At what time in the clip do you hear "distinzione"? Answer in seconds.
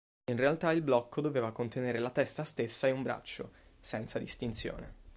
4.17-4.95